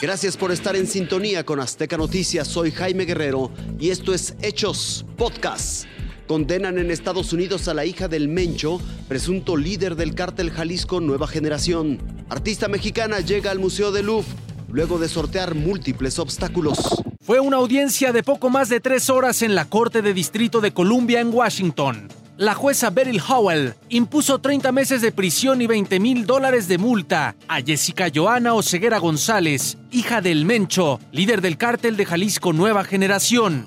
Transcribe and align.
Gracias 0.00 0.36
por 0.36 0.52
estar 0.52 0.76
en 0.76 0.86
sintonía 0.86 1.44
con 1.44 1.58
Azteca 1.58 1.96
Noticias. 1.96 2.46
Soy 2.46 2.70
Jaime 2.70 3.04
Guerrero 3.04 3.50
y 3.80 3.90
esto 3.90 4.14
es 4.14 4.36
Hechos 4.42 5.04
Podcast. 5.16 5.86
Condenan 6.28 6.78
en 6.78 6.92
Estados 6.92 7.32
Unidos 7.32 7.66
a 7.66 7.74
la 7.74 7.84
hija 7.84 8.06
del 8.06 8.28
Mencho, 8.28 8.80
presunto 9.08 9.56
líder 9.56 9.96
del 9.96 10.14
cártel 10.14 10.52
Jalisco 10.52 11.00
Nueva 11.00 11.26
Generación. 11.26 11.98
Artista 12.28 12.68
mexicana 12.68 13.18
llega 13.18 13.50
al 13.50 13.58
Museo 13.58 13.90
de 13.90 14.04
Louvre 14.04 14.28
luego 14.68 15.00
de 15.00 15.08
sortear 15.08 15.56
múltiples 15.56 16.20
obstáculos. 16.20 16.78
Fue 17.20 17.40
una 17.40 17.56
audiencia 17.56 18.12
de 18.12 18.22
poco 18.22 18.50
más 18.50 18.68
de 18.68 18.78
tres 18.78 19.10
horas 19.10 19.42
en 19.42 19.56
la 19.56 19.64
Corte 19.64 20.00
de 20.00 20.14
Distrito 20.14 20.60
de 20.60 20.72
Columbia 20.72 21.20
en 21.20 21.34
Washington 21.34 22.08
la 22.38 22.54
jueza 22.54 22.90
Beryl 22.90 23.20
Howell 23.28 23.74
impuso 23.88 24.38
30 24.38 24.70
meses 24.70 25.02
de 25.02 25.10
prisión 25.10 25.60
y 25.60 25.66
20 25.66 25.98
mil 25.98 26.24
dólares 26.24 26.68
de 26.68 26.78
multa 26.78 27.34
a 27.48 27.60
Jessica 27.60 28.12
Joana 28.14 28.54
Oseguera 28.54 28.98
González, 28.98 29.76
hija 29.90 30.20
del 30.20 30.44
Mencho, 30.44 31.00
líder 31.10 31.40
del 31.40 31.58
cártel 31.58 31.96
de 31.96 32.06
Jalisco 32.06 32.52
Nueva 32.52 32.84
Generación. 32.84 33.66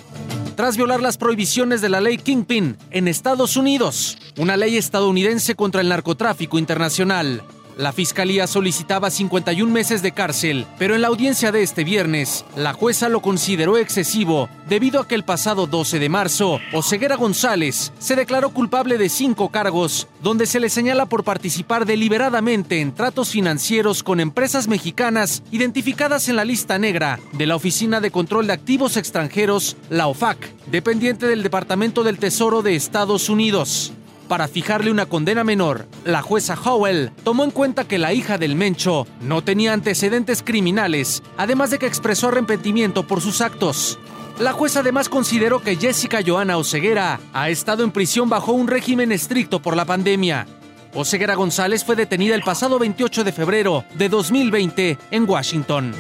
Tras 0.56 0.78
violar 0.78 1.02
las 1.02 1.18
prohibiciones 1.18 1.82
de 1.82 1.90
la 1.90 2.00
ley 2.00 2.18
Kingpin 2.18 2.78
en 2.92 3.10
Estados 3.10 3.58
Unidos, 3.58 4.18
una 4.38 4.56
ley 4.56 4.78
estadounidense 4.78 5.56
contra 5.56 5.82
el 5.82 5.90
narcotráfico 5.90 6.58
internacional. 6.58 7.44
La 7.82 7.94
fiscalía 7.94 8.46
solicitaba 8.46 9.10
51 9.10 9.74
meses 9.74 10.04
de 10.04 10.12
cárcel, 10.12 10.68
pero 10.78 10.94
en 10.94 11.02
la 11.02 11.08
audiencia 11.08 11.52
de 11.52 11.64
este 11.64 11.84
viernes, 11.84 12.46
la 12.56 12.74
jueza 12.74 13.10
lo 13.10 13.24
consideró 13.24 13.76
excesivo 13.76 14.50
debido 14.70 15.00
a 15.00 15.08
que 15.08 15.16
el 15.16 15.24
pasado 15.24 15.66
12 15.66 15.98
de 15.98 16.08
marzo, 16.08 16.60
Oseguera 16.74 17.16
González 17.16 17.92
se 17.98 18.16
declaró 18.16 18.52
culpable 18.52 19.00
de 19.00 19.10
cinco 19.10 19.50
cargos, 19.50 20.08
donde 20.22 20.46
se 20.46 20.60
le 20.60 20.70
señala 20.70 21.08
por 21.08 21.24
participar 21.24 21.88
deliberadamente 21.88 22.82
en 22.82 22.94
tratos 22.94 23.32
financieros 23.32 24.04
con 24.04 24.20
empresas 24.20 24.68
mexicanas 24.68 25.42
identificadas 25.50 26.30
en 26.30 26.36
la 26.36 26.46
lista 26.46 26.78
negra 26.78 27.20
de 27.32 27.48
la 27.48 27.56
Oficina 27.56 28.00
de 28.00 28.12
Control 28.12 28.46
de 28.46 28.54
Activos 28.54 28.96
Extranjeros, 28.96 29.76
la 29.90 30.06
OFAC, 30.06 30.54
dependiente 30.68 31.26
del 31.26 31.42
Departamento 31.42 32.04
del 32.04 32.20
Tesoro 32.20 32.62
de 32.62 32.76
Estados 32.76 33.28
Unidos. 33.28 33.92
Para 34.32 34.48
fijarle 34.48 34.92
una 34.92 35.08
condena 35.08 35.44
menor, 35.44 35.88
la 36.06 36.22
jueza 36.22 36.56
Howell 36.56 37.12
tomó 37.26 37.44
en 37.44 37.52
cuenta 37.52 37.84
que 37.84 37.98
la 37.98 38.14
hija 38.14 38.38
del 38.38 38.56
Mencho 38.56 39.06
no 39.20 39.44
tenía 39.44 39.74
antecedentes 39.74 40.42
criminales, 40.42 41.22
además 41.36 41.70
de 41.70 41.80
que 41.80 41.86
expresó 41.86 42.30
arrepentimiento 42.30 43.06
por 43.06 43.20
sus 43.20 43.42
actos. 43.42 44.00
La 44.40 44.54
jueza 44.54 44.80
además 44.80 45.10
consideró 45.10 45.60
que 45.62 45.76
Jessica 45.76 46.22
Joana 46.26 46.56
Oseguera 46.56 47.20
ha 47.34 47.50
estado 47.50 47.84
en 47.84 47.92
prisión 47.92 48.30
bajo 48.30 48.54
un 48.54 48.70
régimen 48.70 49.12
estricto 49.12 49.62
por 49.62 49.76
la 49.76 49.84
pandemia. 49.84 50.48
Oseguera 50.94 51.36
González 51.36 51.84
fue 51.84 51.98
detenida 51.98 52.34
el 52.34 52.42
pasado 52.42 52.80
28 52.80 53.26
de 53.26 53.34
febrero 53.34 53.84
de 53.96 54.08
2020 54.08 54.98
en 55.12 55.30
Washington. 55.30 55.92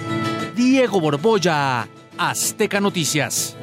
Diego 0.56 1.02
Borbolla, 1.02 1.86
Azteca 2.18 2.80
Noticias. 2.80 3.58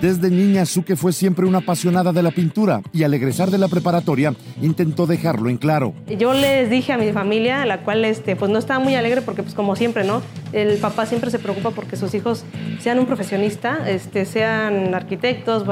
Desde 0.00 0.30
niña, 0.30 0.64
Suke 0.64 0.94
fue 0.94 1.12
siempre 1.12 1.44
una 1.44 1.58
apasionada 1.58 2.12
de 2.12 2.22
la 2.22 2.30
pintura 2.30 2.82
y 2.92 3.02
al 3.02 3.14
egresar 3.14 3.50
de 3.50 3.58
la 3.58 3.66
preparatoria 3.66 4.32
intentó 4.62 5.08
dejarlo 5.08 5.50
en 5.50 5.56
claro. 5.56 5.92
Yo 6.16 6.32
les 6.34 6.70
dije 6.70 6.92
a 6.92 6.98
mi 6.98 7.10
familia, 7.10 7.66
la 7.66 7.80
cual 7.80 8.04
este, 8.04 8.36
pues 8.36 8.48
no 8.48 8.60
estaba 8.60 8.78
muy 8.78 8.94
alegre 8.94 9.22
porque 9.22 9.42
pues 9.42 9.56
como 9.56 9.74
siempre, 9.74 10.04
¿no? 10.04 10.22
El 10.52 10.78
papá 10.78 11.04
siempre 11.06 11.32
se 11.32 11.40
preocupa 11.40 11.72
porque 11.72 11.96
sus 11.96 12.14
hijos 12.14 12.44
sean 12.78 13.00
un 13.00 13.06
profesionista, 13.06 13.90
este, 13.90 14.24
sean 14.24 14.94
arquitectos, 14.94 15.64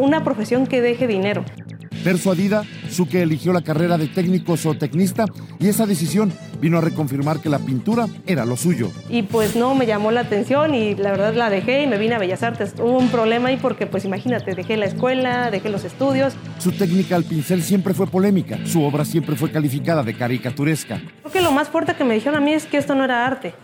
una 0.00 0.22
profesión 0.22 0.68
que 0.68 0.80
deje 0.80 1.08
dinero. 1.08 1.44
Persuadida, 2.04 2.64
Suke 2.90 3.22
eligió 3.22 3.52
la 3.52 3.62
carrera 3.62 3.96
de 3.96 4.08
técnico 4.08 4.56
zootecnista 4.56 5.24
y 5.60 5.68
esa 5.68 5.86
decisión 5.86 6.32
vino 6.60 6.78
a 6.78 6.80
reconfirmar 6.80 7.40
que 7.40 7.48
la 7.48 7.60
pintura 7.60 8.06
era 8.26 8.44
lo 8.44 8.56
suyo. 8.56 8.90
Y 9.08 9.22
pues 9.22 9.54
no 9.54 9.74
me 9.74 9.86
llamó 9.86 10.10
la 10.10 10.22
atención 10.22 10.74
y 10.74 10.94
la 10.96 11.12
verdad 11.12 11.34
la 11.34 11.48
dejé 11.48 11.82
y 11.82 11.86
me 11.86 11.98
vine 11.98 12.16
a 12.16 12.18
Bellas 12.18 12.42
Artes. 12.42 12.74
Hubo 12.78 12.98
un 12.98 13.08
problema 13.08 13.50
ahí 13.50 13.56
porque 13.56 13.86
pues 13.86 14.04
imagínate, 14.04 14.54
dejé 14.54 14.76
la 14.76 14.86
escuela, 14.86 15.50
dejé 15.50 15.68
los 15.68 15.84
estudios. 15.84 16.34
Su 16.58 16.72
técnica 16.72 17.14
al 17.14 17.24
pincel 17.24 17.62
siempre 17.62 17.94
fue 17.94 18.06
polémica, 18.06 18.58
su 18.66 18.82
obra 18.82 19.04
siempre 19.04 19.36
fue 19.36 19.50
calificada 19.50 20.02
de 20.02 20.14
caricaturesca. 20.14 21.00
Creo 21.20 21.32
que 21.32 21.40
lo 21.40 21.52
más 21.52 21.68
fuerte 21.68 21.94
que 21.94 22.04
me 22.04 22.14
dijeron 22.14 22.36
a 22.36 22.44
mí 22.44 22.52
es 22.52 22.66
que 22.66 22.78
esto 22.78 22.94
no 22.94 23.04
era 23.04 23.26
arte 23.26 23.54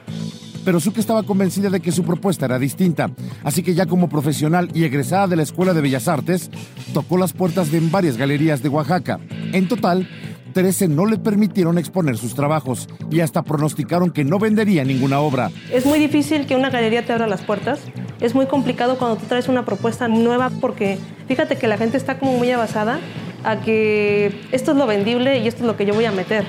pero 0.69 0.81
Suke 0.81 1.01
estaba 1.01 1.23
convencida 1.23 1.71
de 1.71 1.81
que 1.81 1.91
su 1.91 2.05
propuesta 2.05 2.45
era 2.45 2.59
distinta, 2.59 3.11
así 3.43 3.63
que 3.63 3.73
ya 3.75 3.87
como 3.87 4.11
profesional 4.11 4.69
y 4.75 4.85
egresada 4.85 5.27
de 5.27 5.37
la 5.37 5.43
Escuela 5.43 5.73
de 5.73 5.81
Bellas 5.81 6.09
Artes, 6.09 6.51
tocó 6.93 7.17
las 7.17 7.33
puertas 7.33 7.73
de 7.73 7.81
varias 7.81 8.19
galerías 8.19 8.63
de 8.63 8.69
Oaxaca. 8.69 9.19
En 9.55 9.67
total, 9.67 10.07
13 10.53 10.89
no 10.89 11.07
le 11.07 11.17
permitieron 11.17 11.79
exponer 11.79 12.19
sus 12.19 12.35
trabajos 12.35 12.87
y 13.11 13.21
hasta 13.21 13.45
pronosticaron 13.45 14.11
que 14.11 14.27
no 14.27 14.39
vendería 14.39 14.85
ninguna 14.85 15.21
obra. 15.21 15.51
Es 15.73 15.87
muy 15.87 15.99
difícil 15.99 16.45
que 16.45 16.55
una 16.55 16.69
galería 16.69 17.03
te 17.03 17.15
abra 17.15 17.27
las 17.27 17.41
puertas. 17.41 17.81
Es 18.21 18.35
muy 18.35 18.45
complicado 18.45 18.99
cuando 18.99 19.17
tú 19.17 19.25
traes 19.25 19.49
una 19.49 19.65
propuesta 19.65 20.07
nueva 20.07 20.51
porque 20.51 20.99
fíjate 21.29 21.57
que 21.57 21.67
la 21.67 21.79
gente 21.79 21.97
está 21.97 22.19
como 22.19 22.37
muy 22.37 22.51
abasada 22.51 23.01
a 23.43 23.59
que 23.63 24.39
esto 24.53 24.73
es 24.73 24.77
lo 24.77 24.87
vendible 24.87 25.39
y 25.39 25.49
esto 25.49 25.63
es 25.63 25.67
lo 25.67 25.79
que 25.79 25.87
yo 25.87 25.95
voy 25.95 26.05
a 26.05 26.13
meter. 26.13 26.45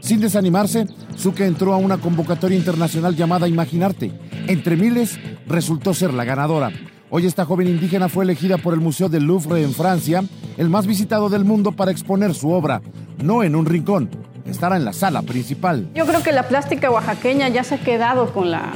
Sin 0.00 0.20
desanimarse, 0.20 0.86
Suke 1.16 1.46
entró 1.46 1.72
a 1.72 1.76
una 1.76 1.98
convocatoria 1.98 2.58
internacional 2.58 3.16
llamada 3.16 3.48
Imaginarte. 3.48 4.12
Entre 4.46 4.76
miles, 4.76 5.18
resultó 5.46 5.94
ser 5.94 6.12
la 6.12 6.24
ganadora. 6.24 6.70
Hoy 7.10 7.26
esta 7.26 7.44
joven 7.44 7.68
indígena 7.68 8.08
fue 8.08 8.24
elegida 8.24 8.58
por 8.58 8.74
el 8.74 8.80
Museo 8.80 9.08
del 9.08 9.24
Louvre 9.24 9.62
en 9.62 9.72
Francia, 9.72 10.24
el 10.56 10.68
más 10.68 10.86
visitado 10.86 11.28
del 11.28 11.44
mundo 11.44 11.72
para 11.72 11.90
exponer 11.90 12.34
su 12.34 12.50
obra, 12.50 12.82
no 13.22 13.42
en 13.42 13.54
un 13.54 13.66
rincón, 13.66 14.10
estará 14.46 14.76
en 14.76 14.84
la 14.84 14.92
sala 14.92 15.22
principal. 15.22 15.88
Yo 15.94 16.06
creo 16.06 16.22
que 16.22 16.32
la 16.32 16.48
plástica 16.48 16.90
oaxaqueña 16.90 17.48
ya 17.48 17.62
se 17.62 17.76
ha 17.76 17.78
quedado 17.78 18.32
con 18.32 18.50
la, 18.50 18.72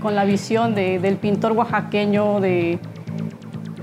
con 0.00 0.14
la, 0.14 0.24
visión 0.24 0.74
del 0.74 1.16
pintor 1.18 1.52
oaxaqueño, 1.52 2.40
de, 2.40 2.78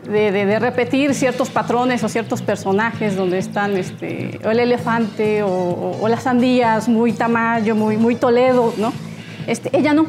de, 0.08 0.60
repetir 0.60 1.14
ciertos 1.14 1.50
patrones 1.50 2.04
o 2.04 2.10
ciertos 2.10 2.42
personajes 2.42 3.16
donde 3.16 3.38
están 3.38 3.76
este, 3.78 4.40
el 4.44 4.60
elefante 4.60 5.44
o, 5.44 6.06
las 6.08 6.24
sandías, 6.24 6.88
muy 6.88 7.14
Tamayo, 7.14 7.76
muy, 7.76 7.98
muy 7.98 8.16
Toledo, 8.16 8.74
¿no? 8.78 8.94
Este, 9.48 9.76
ella 9.78 9.94
no. 9.94 10.06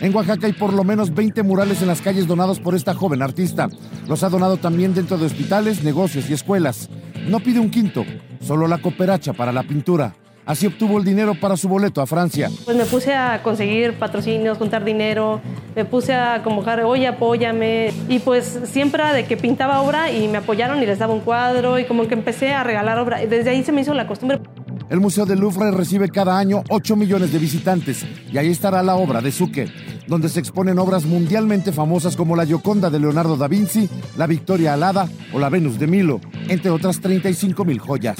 En 0.00 0.14
Oaxaca 0.14 0.46
hay 0.46 0.52
por 0.52 0.72
lo 0.72 0.82
menos 0.82 1.14
20 1.14 1.42
murales 1.42 1.82
en 1.82 1.88
las 1.88 2.00
calles 2.00 2.26
donados 2.26 2.58
por 2.58 2.74
esta 2.74 2.94
joven 2.94 3.22
artista. 3.22 3.68
Los 4.08 4.22
ha 4.22 4.28
donado 4.28 4.56
también 4.56 4.94
dentro 4.94 5.18
de 5.18 5.26
hospitales, 5.26 5.84
negocios 5.84 6.30
y 6.30 6.32
escuelas. 6.32 6.88
No 7.28 7.40
pide 7.40 7.60
un 7.60 7.70
quinto, 7.70 8.04
solo 8.40 8.66
la 8.66 8.78
cooperacha 8.78 9.32
para 9.32 9.52
la 9.52 9.62
pintura. 9.62 10.14
Así 10.50 10.66
obtuvo 10.66 10.98
el 10.98 11.04
dinero 11.04 11.36
para 11.36 11.56
su 11.56 11.68
boleto 11.68 12.02
a 12.02 12.08
Francia. 12.08 12.50
Pues 12.64 12.76
me 12.76 12.84
puse 12.84 13.14
a 13.14 13.40
conseguir 13.40 13.96
patrocinios, 14.00 14.58
juntar 14.58 14.84
dinero, 14.84 15.40
me 15.76 15.84
puse 15.84 16.12
a 16.12 16.42
convocar, 16.42 16.82
oye, 16.82 17.06
apóyame. 17.06 17.92
Y 18.08 18.18
pues 18.18 18.58
siempre 18.64 19.04
de 19.14 19.26
que 19.26 19.36
pintaba 19.36 19.80
obra 19.80 20.10
y 20.10 20.26
me 20.26 20.38
apoyaron 20.38 20.82
y 20.82 20.86
les 20.86 20.98
daba 20.98 21.14
un 21.14 21.20
cuadro 21.20 21.78
y 21.78 21.84
como 21.84 22.08
que 22.08 22.14
empecé 22.14 22.52
a 22.52 22.64
regalar 22.64 22.98
obra. 22.98 23.24
Desde 23.24 23.48
ahí 23.48 23.62
se 23.62 23.70
me 23.70 23.82
hizo 23.82 23.94
la 23.94 24.08
costumbre. 24.08 24.40
El 24.88 24.98
Museo 24.98 25.24
del 25.24 25.38
Louvre 25.38 25.70
recibe 25.70 26.08
cada 26.08 26.36
año 26.36 26.64
8 26.68 26.96
millones 26.96 27.32
de 27.32 27.38
visitantes 27.38 28.04
y 28.32 28.36
ahí 28.36 28.48
estará 28.48 28.82
la 28.82 28.96
obra 28.96 29.20
de 29.20 29.30
Suque, 29.30 29.72
donde 30.08 30.28
se 30.28 30.40
exponen 30.40 30.80
obras 30.80 31.06
mundialmente 31.06 31.70
famosas 31.70 32.16
como 32.16 32.34
la 32.34 32.44
Gioconda 32.44 32.90
de 32.90 32.98
Leonardo 32.98 33.36
da 33.36 33.46
Vinci, 33.46 33.88
la 34.16 34.26
Victoria 34.26 34.74
Alada 34.74 35.08
o 35.32 35.38
la 35.38 35.48
Venus 35.48 35.78
de 35.78 35.86
Milo, 35.86 36.20
entre 36.48 36.72
otras 36.72 37.00
35 37.00 37.64
mil 37.64 37.78
joyas. 37.78 38.16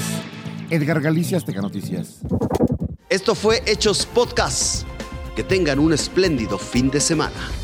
Edgar 0.70 1.00
Galicia, 1.00 1.36
Azteca 1.36 1.60
Noticias. 1.60 2.20
Esto 3.08 3.34
fue 3.34 3.60
Hechos 3.66 4.06
Podcast. 4.06 4.86
Que 5.34 5.42
tengan 5.42 5.80
un 5.80 5.92
espléndido 5.92 6.58
fin 6.58 6.90
de 6.90 7.00
semana. 7.00 7.59